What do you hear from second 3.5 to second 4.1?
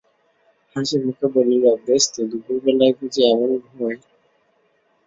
ঘুমোয়?